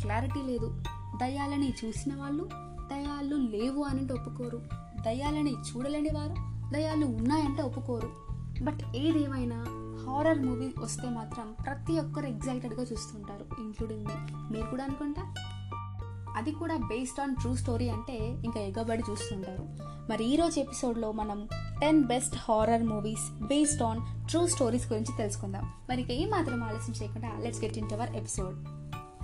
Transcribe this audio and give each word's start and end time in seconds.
Clarity 0.00 0.42
లేదు. 0.42 0.82
దయ్యాలని 1.20 1.74
చూసిన 1.84 2.14
వాళ్ళు 2.14 2.44
దయాలు 2.90 3.36
లేవు 3.36 3.82
అని 3.82 4.12
ఒప్పుకోరు. 4.12 4.62
దయ్యాలని 5.04 5.52
చూడలేని 5.52 6.08
వారు 6.14 6.34
దయాలు 6.72 7.06
ఉన్నాయంటే 7.06 7.62
ఒప్పుకోరు. 7.62 8.12
బట్ 8.62 8.96
ఏదేమైనా 8.96 9.64
హారర్ 10.06 10.38
మూవీ 10.38 10.74
వస్తే 10.78 11.08
మాత్రం 11.08 11.54
ప్రతి 11.66 12.00
ఒక్కరు 12.00 12.26
ఎగ్జైటెడ్గా 12.26 12.82
చూస్తుంటారు 12.82 13.60
ఇంక్లూడింగ్ 13.60 14.04
మీ. 14.06 14.34
మీరు 14.56 14.70
కూడా 14.70 14.84
అనుకుంటా? 14.84 15.34
అది 16.36 16.52
కూడా 16.52 16.76
బేస్డ్ 16.76 17.20
ఆన్ 17.20 17.36
ట్రూ 17.36 17.56
స్టోరీ 17.56 17.88
అంటే 17.88 18.16
ఇంకా 18.16 18.60
ఎగబడి 18.60 19.02
చూస్తుంటారు. 19.10 19.68
మరి 20.10 20.24
ఈరోజు 20.24 20.60
ఎపిసోడ్లో 20.60 21.12
మనం 21.12 21.48
ten 21.80 22.04
best 22.04 22.36
horror 22.36 22.82
movies 22.82 23.44
based 23.44 23.82
on 23.82 24.28
true 24.28 24.46
stories 24.46 24.92
గురించి 24.92 25.16
తెలుసుకుందాం. 25.18 25.64
మరి 25.88 26.02
ఇక 26.02 26.10
ఏం 26.10 26.30
మాత్రం 26.30 26.64
ఆలస్యం 26.64 26.96
చేయకుండా 27.02 27.40
let's 27.40 27.64
get 27.64 27.78
in 27.78 27.92
our 27.92 28.10
episode. 28.10 28.56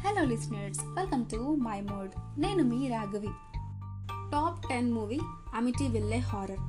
Hello 0.07 0.25
listeners 0.25 0.81
welcome 0.85 1.25
to 1.33 1.37
my 1.37 1.81
mode 1.81 2.41
నేను 2.41 2.63
మీ 2.63 2.89
Raghavi. 2.89 3.31
Top 4.33 4.69
ten 4.69 4.93
movie 4.93 5.19
Amityville 5.89 6.19
horror 6.19 6.61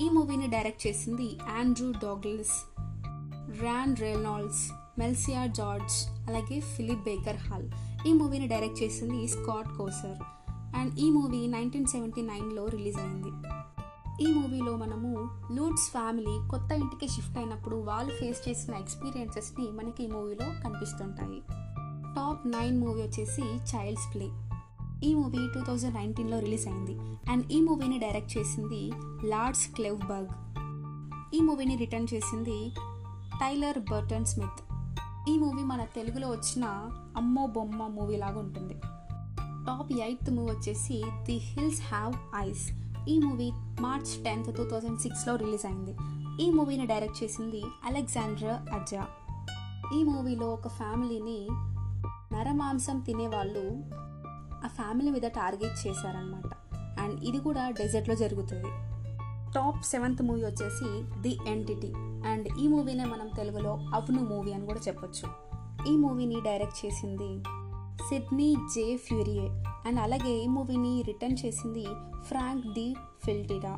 ఈ 0.00 0.08
మూవీని 0.08 0.46
డైరెక్ట్ 0.46 0.86
చేసింది 0.86 1.38
Andrew 1.58 1.90
Douglas 1.90 2.54
Ryan 3.60 3.96
Reynolds 3.96 4.62
Melissa 4.98 5.46
George 5.46 5.96
అలాగే 6.28 6.60
ఫిలిప్ 6.60 7.04
బేకర్ 7.04 7.36
హాల్ 7.36 7.66
ఈ 8.06 8.12
మూవీని 8.12 8.48
డైరెక్ట్ 8.48 8.82
చేసింది 8.82 9.28
స్కాట్ 9.28 9.76
కోసర్ 9.78 10.22
అండ్ 10.76 11.00
ఈ 11.00 11.10
movie 11.10 11.46
nineteen 11.46 11.86
seventy 11.86 12.22
నైన్లో 12.22 12.66
రిలీజ్ 12.66 12.98
అయింది. 12.98 13.32
ఈ 14.24 14.34
మూవీలో 14.34 14.76
మనము 14.76 15.30
లూట్స్ 15.52 15.90
ఫ్యామిలీ 15.90 16.48
కొత్త 16.50 16.72
ఇంటికి 16.72 17.08
షిఫ్ట్ 17.08 17.38
అయినప్పుడు 17.38 17.76
వాళ్ళు 17.76 18.12
ఫేస్ 18.12 18.48
చేసిన 18.48 18.74
ఎక్స్పీరియన్సెస్ని 18.74 19.70
మనకి 19.70 20.04
ఈ 20.04 20.06
మూవీలో 20.06 20.48
కనిపిస్తుంటాయి. 20.64 21.42
నైన్ 22.46 22.78
మూవీ 22.80 23.02
వచ్చేసి 23.02 23.42
చైల్డ్స్ 23.42 24.14
ప్లే 24.14 24.26
ఈ 25.08 25.14
మూవీ 25.14 25.48
టూ 25.54 25.60
థౌజండ్ 25.60 25.94
నైన్టీన్లో 25.94 26.38
రిలీజ్ 26.38 26.68
అయింది. 26.68 26.94
అండ్ 27.30 27.52
ఈ 27.52 27.60
మూవీని 27.60 27.98
డైరెక్ట్ 27.98 28.38
చేసింది 28.38 28.90
లార్డ్స్ 29.28 29.68
క్లెవ్బర్గ్ 29.68 30.32
ఈ 31.36 31.40
మూవీని 31.40 31.76
రిటర్న్ 31.76 32.06
చేసింది 32.14 32.70
టైలర్ 33.40 33.78
బర్టన్ 33.78 34.24
స్మిత్ 34.24 34.60
ఈ 35.30 35.38
మూవీ 35.38 35.62
మన 35.62 35.84
తెలుగులో 35.84 36.30
వచ్చిన 36.30 36.64
అమ్మో 37.16 37.46
బొమ్మ 37.46 37.86
మూవీ 37.86 38.16
లాగా 38.16 38.38
ఉంటుంది. 38.38 38.74
టాప్ 39.66 39.92
ఎయిత్ 39.92 40.30
మూవీ 40.30 40.52
వచ్చేసి 40.52 41.02
ది 41.22 41.36
హిల్స్ 41.36 41.80
హ్యావ్ 41.80 42.14
ఐస్ 42.36 42.64
ఈ 43.08 43.18
movie 43.18 43.50
March 43.80 44.24
tenth 44.24 44.56
two 44.56 44.64
thousand 44.64 45.00
సిక్స్లో 45.00 45.36
రిలీజ్ 45.36 45.66
అయింది. 45.66 45.94
ఈ 46.44 46.50
మూవీని 46.50 46.86
డైరెక్ట్ 46.86 47.22
చేసింది 47.22 47.62
అలెగ్జాండ్రా 47.84 48.66
అజా 48.72 49.04
ఈ 49.96 50.02
మూవీలో 50.02 50.46
ఒక 50.46 50.68
ఫ్యామిలీని 50.68 51.48
నరమాంసం 52.34 53.00
తినేవాళ్ళు 53.00 53.82
ఆ 54.64 54.66
ఫ్యామిలీ 54.66 55.10
మీద 55.10 55.22
టార్గెట్ 55.22 55.86
చేశారనమాట 55.86 56.50
అండ్ 57.00 57.24
ఇది 57.24 57.38
కూడా 57.38 57.70
డెజర్ట్లో 57.70 58.14
జరుగుతుంది. 58.14 58.68
టాప్ 59.54 59.84
సెవెంత్ 59.84 60.22
మూవీ 60.22 60.42
వచ్చేసి 60.42 61.20
ది 61.20 61.38
ఎంటిటీ. 61.46 61.92
అండ్ 62.28 62.48
ఈ 62.58 62.68
మూవీనే 62.68 63.04
మనం 63.04 63.30
తెలుగులో 63.36 63.70
అవును 63.70 64.22
మూవీ 64.22 64.52
అని 64.52 64.66
కూడా 64.66 64.80
చెప్పొచ్చు. 64.88 65.28
ఈ 65.92 65.96
మూవీని 65.96 66.40
డైరెక్ట్ 66.40 66.86
చేసింది 66.86 67.42
సిడ్నీ 68.08 68.54
జే 68.54 68.96
ఫ్యూరియే. 68.96 69.64
అండ్ 69.86 70.00
అలాగే 70.00 70.30
ఈ 70.30 70.46
మూవీని 70.46 71.02
రిటర్న్ 71.02 71.36
చేసింది 71.46 71.86
ఫ్రాంక్ 72.22 72.66
ది 72.66 72.94
ఫిల్టిడా 73.24 73.76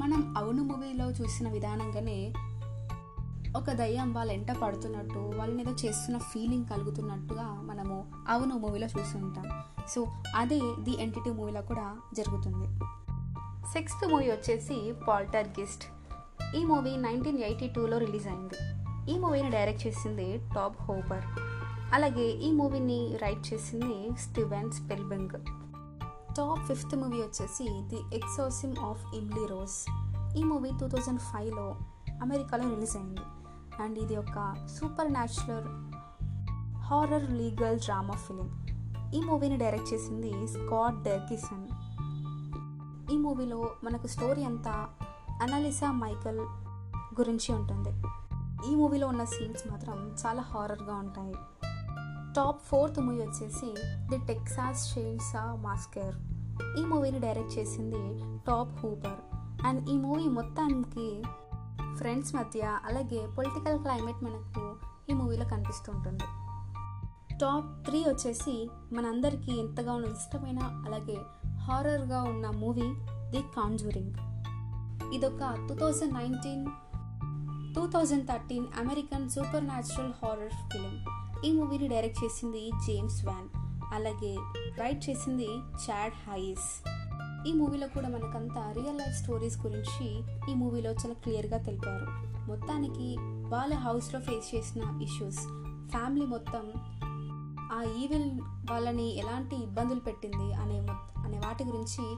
మనం 0.00 0.34
అవును 0.38 0.62
మూవీలో 0.62 1.10
చూసిన 1.10 1.48
విధానంగానే 1.48 2.32
ఒక 3.56 3.70
దయ్యం 3.70 4.14
వాళ్ళ 4.14 4.32
ఎంట 4.32 4.52
పడుతున్నట్టు 4.52 5.18
వాళ్ళని 5.36 5.62
ఏదో 5.62 5.70
చేస్తున్న 5.70 6.18
ఫీలింగ్ 6.18 6.66
కలుగుతున్నట్టుగా 6.66 7.42
మనము 7.42 8.06
అవును 8.28 8.58
మూవీలో 8.58 8.86
చూస్తుంటాం 8.86 9.46
సో 9.88 10.06
అదే 10.36 10.58
ది 10.58 11.02
ఎంటిటీ 11.02 11.30
మూవీలో 11.30 11.62
కూడా 11.62 11.96
జరుగుతుంది. 12.14 12.66
సిక్స్త్ 13.72 14.08
మూవీ 14.08 14.30
వచ్చేసి 14.30 14.92
పాల్టర్ 15.08 15.48
గిస్ట్ 15.48 15.84
ఈ 16.56 16.64
మూవీ 16.64 16.96
నైన్టీన్ 16.96 17.38
ఎయిటీ 17.38 17.68
టూలో 17.68 17.98
రిలీజ్ 17.98 18.26
అయింది. 18.26 18.58
ఈ 19.12 19.18
మూవీని 19.18 19.50
డైరెక్ట్ 19.50 19.86
చేసింది 19.86 20.48
టాప్ 20.54 20.82
హోపర్ 20.82 21.24
అలాగే 21.92 22.30
ఈ 22.30 22.52
మూవీని 22.52 23.16
రైట్ 23.16 23.54
చేసింది 23.54 24.16
Steven 24.16 24.72
Spielberg 24.72 25.30
top 26.36 26.66
fifth 26.66 26.96
movie 26.96 27.16
వచ్చేసి 27.16 27.64
the 27.64 28.16
exorcism 28.16 28.76
of 28.78 29.16
Emily 29.16 29.46
Rose 29.46 29.78
ఈ 30.38 30.44
మూవీ 30.44 30.70
టూ 30.80 30.88
థౌజండ్ 30.88 31.20
ఫైవ్లో 31.20 31.76
అమెరికాలో 32.22 32.68
రిలీజ్ 32.68 32.96
అయింది. 32.96 33.20
అండ్ 33.82 33.98
ఇది 33.98 34.16
ఒక 34.16 34.66
supernatural 35.12 35.68
horror 36.76 37.30
legal 37.30 37.78
drama 37.78 38.14
film. 38.14 38.66
ఈ 39.14 39.20
మూవీని 39.20 39.56
డైరెక్ట్ 39.56 39.94
చేసింది 39.94 40.48
స్కాట్ 40.48 41.02
డెర్కిసన్. 41.02 41.68
ఈ 43.12 43.16
మూవీలో 43.16 43.70
మనకు 43.84 44.06
స్టోరీ 44.06 44.44
అంతా 44.44 44.88
అనాలిసా 45.42 45.92
మైకల్ 45.92 46.40
గురించి 47.20 47.54
ఉంటుంది. 47.54 47.92
ఈ 48.72 48.74
మూవీలో 48.74 49.06
ఉన్న 49.06 49.24
సీన్స్ 49.24 49.70
మాత్రం 49.70 50.16
చాలా 50.26 50.42
హారర్గా 50.42 50.94
ఉంటాయి. 50.94 51.34
టాప్ 52.36 52.62
ఫోర్త్ 52.64 53.00
మూవీ 53.00 53.18
వచ్చేసి 53.18 53.74
ది 54.08 54.26
టెక్సాస్ 54.26 54.94
షెయిన్సా 54.94 55.54
మాస్కర్. 55.54 56.14
ఈ 56.78 56.84
మూవీని 56.84 57.18
డైరెక్ట్ 57.18 57.58
చేసింది 57.58 58.22
టాప్ 58.46 58.86
హూపర్. 58.86 59.20
అండ్ 59.66 59.90
ఈ 59.90 59.98
మూవీ 59.98 60.24
మొత్తానికి 60.24 61.22
ఫ్రెండ్స్ 61.98 62.34
మధ్య 62.34 62.78
అలాగే 62.84 63.26
పొలిటికల్ 63.38 63.78
క్లైమేట్ 63.78 64.24
మనకు 64.24 64.76
ఈ 65.10 65.14
మూవీలో 65.14 65.44
కనిపిస్తుంటుంది. 65.44 66.26
టాప్ 67.38 67.86
త్రీ 67.86 68.04
వచ్చేసి 68.08 68.70
మనందరికీ 68.92 69.52
ఎంతగానో 69.52 70.08
ఇష్టమైన 70.08 70.58
అలాగే 70.58 71.18
హారర్గా 71.64 72.22
ఉన్న 72.22 72.50
మూవీ 72.50 72.88
ది 73.30 73.42
కాంజూరింగ్. 73.56 74.14
ఇదొక 75.14 75.68
two 75.68 75.74
thousand 75.74 76.14
nineteen 76.14 76.66
two 77.74 77.86
thousand 77.86 78.28
thirteen 78.28 78.66
American 78.78 79.30
supernatural 79.64 80.12
horror 80.22 80.56
film. 80.70 80.94
ఈ 81.44 81.52
మూవీని 81.52 81.88
డైరెక్ట్ 81.88 82.24
చేసింది 82.24 82.70
జేమ్స్ 82.86 83.24
వ్యాన్ 83.24 83.48
అలాగే 83.94 84.36
రైట్ 84.78 85.10
చేసింది 85.10 85.50
చాడ్ 85.84 86.16
హైస్. 86.28 86.97
ఈ 87.48 87.52
మూవీలో 87.52 87.88
కూడా 87.88 88.08
మనకంతా 88.08 88.72
రియల్ 88.72 88.98
లైఫ్ 88.98 89.22
స్టోరీస్ 89.22 89.66
గురించి 89.66 90.22
ఈ 90.52 90.54
మూవీలో 90.54 90.90
చాలా 90.90 91.12
క్లియర్గా 91.12 91.58
తెలిపారు. 91.58 92.06
మొత్తానికి 92.46 93.16
వాళ్ళ 93.48 93.74
హౌస్లో 93.74 94.20
ఫేస్ 94.20 94.54
చేసిన 94.54 95.00
ఇష్యూస్ 95.02 95.38
ఫ్యామిలీ 95.90 96.26
మొత్తం 96.26 96.72
ఆ 97.72 97.82
ఈవిల్ 97.82 98.40
వాళ్ళని 98.70 99.18
ఎలాంటి 99.18 99.56
ఇబ్బందులు 99.56 100.00
పెట్టింది 100.00 100.54
అనే 100.54 100.78
అనే 101.24 101.38
వాటి 101.38 101.64
గురించి 101.64 102.16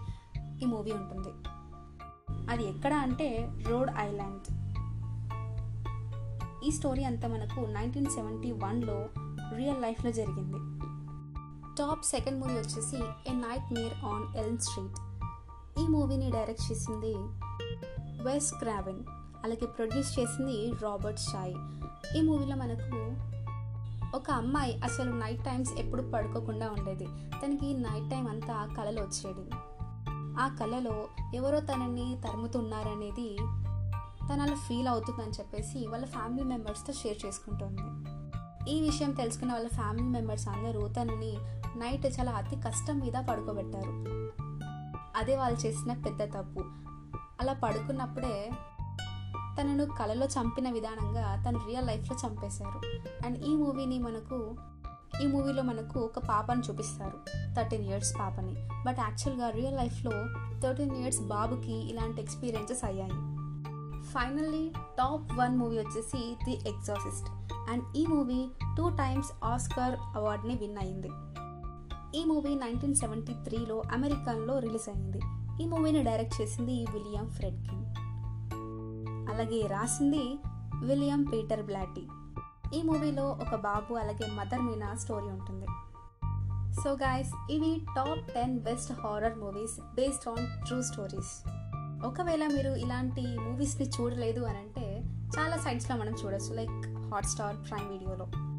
ఈ 0.62 0.66
మూవీ 0.66 0.92
ఉంటుంది. 0.92 1.32
అది 2.50 2.64
ఎక్కడ 2.64 2.92
అంటే 2.92 3.48
రోడ్ 3.68 3.90
ఐలాండ్ 3.98 4.46
ఈ 6.64 6.70
స్టోరీ 6.70 7.04
అంతా 7.04 7.28
మనకు 7.28 7.60
నైన్టీన్ 7.60 8.06
సెవెంటీ 8.06 8.52
వన్లో 8.52 9.08
రియల్ 9.56 9.82
లైఫ్లో 9.82 10.12
జరిగింది. 10.12 10.58
టాప్ 11.78 12.04
సెకండ్ 12.04 12.40
మూవీ 12.40 12.54
వచ్చేసి 12.54 12.96
a 13.30 13.34
nightmare 13.72 14.04
on 14.04 14.36
Elm 14.36 14.58
Street 14.58 15.09
ఈ 15.80 15.86
మూవీని 15.86 16.30
డైరెక్ట్ 16.30 16.72
చేసింది 16.72 17.14
వెస్ 18.22 18.52
క్రావెన్ 18.52 18.98
అలాగే 19.44 19.66
ప్రొడ్యూస్ 19.66 20.18
చేసింది 20.18 20.72
రాబర్ట్ 20.82 21.20
షాయ్ 21.20 21.54
ఈ 22.16 22.20
మూవీలో 22.22 22.56
మనకు 22.56 23.30
ఒక 24.16 24.30
అమ్మాయి 24.30 24.80
అసలు 24.80 25.10
నైట్ 25.12 25.44
టైమ్స్ 25.44 25.72
ఎప్పుడు 25.72 26.02
పడుకోకుండా 26.02 26.74
ఉండేది. 26.78 27.06
తనకి 27.42 27.74
నైట్ 27.74 28.10
టైం 28.10 28.28
అంతా 28.28 28.74
కళలు 28.76 29.00
వచ్చేది. 29.00 29.50
ఆ 30.40 30.56
కళలో 30.60 31.08
ఎవరో 31.34 31.60
తనని 31.60 32.20
తరుముతున్నారనేది 32.24 33.36
తను 34.28 34.42
అలా 34.42 34.54
ఫీల్ 34.54 34.88
అవుతుందని 34.88 35.30
చెప్పేసి 35.30 35.86
వాళ్ళ 35.86 36.06
ఫ్యామిలీ 36.06 36.44
మెంబర్స్తో 36.44 36.92
షేర్ 36.92 37.26
చేసుకుంటుంది. 37.26 37.86
ఈ 38.70 38.80
విషయం 38.80 39.12
తెలుసుకున్న 39.12 39.52
వాళ్ళ 39.52 39.68
ఫ్యామిలీ 39.68 40.08
మెంబర్స్ 40.08 40.48
అందరూ 40.48 40.88
తనని 40.88 41.36
నైట్ 41.76 42.06
చాలా 42.06 42.32
అతి 42.32 42.56
కష్టం 42.56 42.98
మీద 42.98 43.12
పడుకోబెట్టారు. 43.30 43.94
అదే 45.20 45.36
వాళ్ళు 45.36 45.58
చేసిన 45.58 45.92
పెద్ద 45.92 46.22
తప్పు. 46.22 46.64
అలా 47.40 47.52
పడుకున్నప్పుడే 47.52 48.50
తనను 49.60 49.84
కళలో 49.84 50.26
చంపిన 50.26 50.70
విధానంగా 50.70 51.44
తను 51.48 51.58
రియల్ 51.66 51.86
లైఫ్లో 51.86 52.28
చంపేశారు. 52.28 52.80
అండ్ 53.26 53.44
ఈ 53.44 53.56
మూవీని 53.56 53.98
మనకు 53.98 54.54
ఈ 55.22 55.26
మూవీలో 55.26 55.62
మనకు 55.62 56.00
ఒక 56.00 56.18
పాపని 56.18 56.60
చూపిస్తారు. 56.60 57.18
థర్టీన్ 57.54 57.84
ఇయర్స్ 57.84 58.14
పాపని. 58.18 58.68
బట్ 58.86 58.98
యాక్చువల్గా 58.98 59.50
రియల్ 59.50 59.76
లైఫ్లో 59.76 60.12
థర్టీన్ 60.60 60.96
ఇయర్స్ 60.96 61.20
బాబుకి 61.20 61.90
ఇలాంటి 61.90 62.22
ఎక్స్పీరియన్సెస్ 62.22 62.84
అయ్యాయి. 62.84 63.12
ఫైనల్లీ 64.02 64.72
టాప్ 64.98 65.38
వన్ 65.38 65.56
మూవీ 65.56 65.78
వచ్చేసి 65.78 66.36
ది 66.44 66.68
ఎగ్జాసిస్ట్. 66.68 67.30
అండ్ 67.52 67.96
ఈ 67.96 68.06
మూవీ 68.06 68.50
టూ 68.76 68.88
టైమ్స్ 68.88 69.44
ఆస్కర్ 69.44 69.98
అవార్డ్ని 70.16 70.54
విన్ 70.54 70.78
అయింది 70.78 71.10
ఈ 72.14 72.24
మూవీ 72.24 72.54
నైన్టీన్ 72.54 72.94
సెవెంటీ 72.94 73.32
త్రీలో 73.32 73.82
అమెరికన్లో 73.92 74.58
రిలీజ్ 74.58 74.88
అయింది. 74.88 75.20
ఈ 75.62 75.66
మూవీని 75.66 76.02
డైరెక్ట్ 76.02 76.40
చేసింది 76.40 76.86
విలియం 76.92 77.30
ఫ్రెడ్కిన్. 77.30 77.84
అలాగే 79.32 79.66
రాసింది 79.66 80.38
విలియం 80.84 81.22
పీటర్ 81.22 81.62
బ్లాటీ. 81.62 82.08
ఈ 82.78 82.82
మూవీలో 82.82 83.24
ఒక 83.24 83.54
బాబు 83.54 83.94
అలాగే 83.94 84.30
మదర్ 84.30 84.62
మీనా 84.62 84.96
స్టోరీ 84.96 85.26
ఉంటుంది. 85.26 85.66
సో 86.82 86.92
గాయస్ 86.92 87.52
ఇవి 87.52 87.82
top 87.96 88.34
ten 88.34 88.58
best 88.58 88.92
horror 88.92 89.38
movies 89.38 89.80
based 89.94 90.28
on 90.28 90.66
true 90.66 90.82
stories. 90.82 91.32
ఒకవేళ 92.06 92.46
మీరు 92.46 92.70
ఇలాంటి 92.70 93.20
మూవీస్ని 93.20 93.88
చూడలేదు 93.88 94.40
అని 94.40 94.58
అంటే 94.58 95.02
చాలా 95.38 95.56
సైట్స్లో 95.56 95.96
మనం 95.96 96.12
చూడొచ్చు 96.12 96.54
లైక్ 96.54 96.98
హాట్స్టార్ 97.12 97.56
ప్రైమ్ 97.70 97.90
వీడియోలో. 97.90 98.49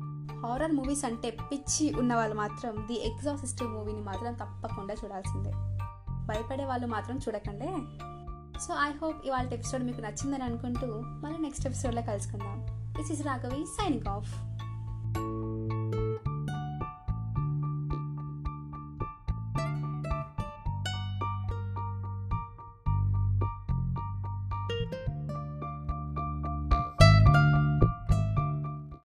హారర్ 0.45 0.71
మూవీస్ 0.71 1.05
అంటే 1.05 1.29
పిచ్చి 1.29 1.93
ఉన్న 1.93 2.15
వాళ్ళు 2.15 2.35
మాత్రం 2.35 2.87
ది 2.87 3.07
ఎగ్జాసిస్టివ్ 3.07 3.69
మూవీని 3.69 4.01
మాత్రం 4.01 4.33
తప్పకుండా 4.33 4.93
చూడాల్సిందే. 4.93 5.51
భయపడే 6.25 6.65
వాళ్ళు 6.65 6.87
మాత్రం 6.87 7.17
చూడకండి. 7.17 7.67
సో 8.59 8.75
ఐ 8.75 8.91
హోప్ 9.01 9.25
ఇవాళ 9.25 9.53
ఎపిసోడ్ 9.53 9.83
మీకు 9.83 10.01
నచ్చిందని 10.01 10.43
అనుకుంటూ 10.43 10.87
మళ్ళీ 11.05 11.39
నెక్స్ట్ 11.39 11.67
ఎపిసోడ్లో 11.67 12.01
కలుసుకుందాం. 12.01 12.65
This 12.97 13.11
is 13.11 13.25
Raghavi 13.25 13.65
signing 13.65 14.07
off 14.07 14.60